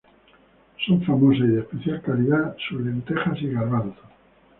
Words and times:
Son 0.83 0.99
famosas 1.03 1.43
y 1.47 1.47
de 1.49 1.59
especial 1.59 2.01
calidad 2.01 2.55
sus 2.67 2.81
lentejas 2.81 3.39
y 3.43 3.49
garbanzos. 3.51 4.03